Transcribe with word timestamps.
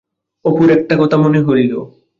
অপুর 0.45 0.67
একটা 0.71 0.95
কথা 0.99 1.17
মনে 1.17 1.39
হইল। 1.41 1.71